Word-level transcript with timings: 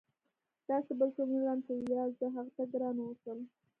داسې 0.69 0.91
بل 0.99 1.09
څوک 1.15 1.27
نه 1.33 1.39
لرم 1.43 1.59
چې 1.65 1.73
یا 1.95 2.03
زه 2.19 2.25
هغه 2.35 2.51
ته 2.57 2.63
ګرانه 2.71 3.01
واوسم. 3.03 3.39